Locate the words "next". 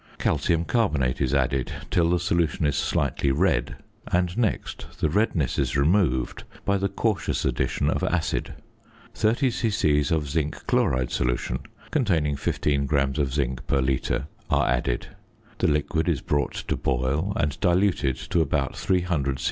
4.35-4.87